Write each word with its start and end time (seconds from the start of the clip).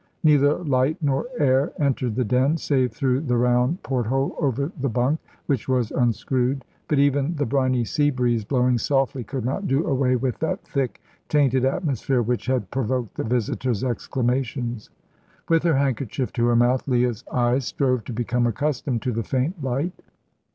Neither 0.23 0.55
light 0.63 0.97
nor 0.99 1.27
air 1.37 1.73
entered 1.79 2.15
the 2.15 2.25
den, 2.25 2.57
save 2.57 2.91
through 2.91 3.19
the 3.21 3.37
round 3.37 3.83
port 3.83 4.07
hole 4.07 4.35
over 4.39 4.71
the 4.79 4.89
bunk, 4.89 5.19
which 5.45 5.67
was 5.69 5.91
unscrewed. 5.91 6.65
But 6.87 6.97
even 6.97 7.35
the 7.35 7.45
briny 7.45 7.85
sea 7.85 8.09
breeze 8.09 8.43
blowing 8.43 8.79
softly 8.79 9.23
could 9.23 9.45
not 9.45 9.67
do 9.67 9.85
away 9.85 10.15
with 10.15 10.39
that 10.39 10.63
thick, 10.67 11.03
tainted 11.29 11.65
atmosphere 11.65 12.23
which 12.23 12.47
had 12.47 12.71
provoked 12.71 13.13
the 13.15 13.23
visitor's 13.23 13.83
exclamations. 13.83 14.89
With 15.47 15.61
her 15.61 15.75
handkerchief 15.75 16.33
to 16.33 16.47
her 16.47 16.55
mouth 16.55 16.87
Leah's 16.87 17.23
eyes 17.31 17.67
strove 17.67 18.03
to 18.05 18.11
become 18.11 18.47
accustomed 18.47 19.03
to 19.03 19.11
the 19.11 19.21
faint 19.23 19.63
light. 19.63 19.93